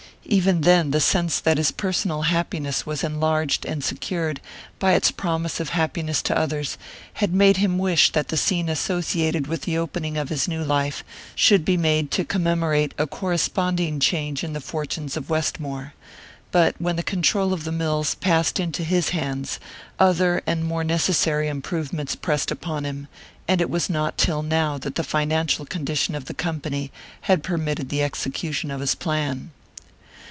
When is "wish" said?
7.79-8.11